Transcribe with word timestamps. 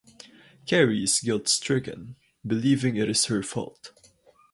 Carrie 0.65 1.03
is 1.03 1.19
guilt-stricken, 1.19 2.15
believing 2.43 2.95
it 2.95 3.07
is 3.07 3.25
her 3.25 3.43
fault. 3.43 3.91